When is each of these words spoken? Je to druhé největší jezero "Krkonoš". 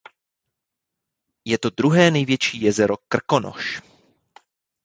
Je 1.45 1.57
to 1.57 1.69
druhé 1.69 2.11
největší 2.11 2.61
jezero 2.61 2.95
"Krkonoš". 3.07 3.81